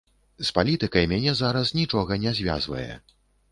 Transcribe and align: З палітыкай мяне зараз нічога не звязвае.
З 0.47 0.53
палітыкай 0.57 1.05
мяне 1.11 1.35
зараз 1.43 1.75
нічога 1.81 2.19
не 2.27 2.35
звязвае. 2.41 2.91